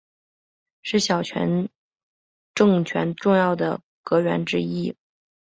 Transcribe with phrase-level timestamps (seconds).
[0.81, 1.69] 是小泉
[2.55, 4.97] 政权重要的阁员之一。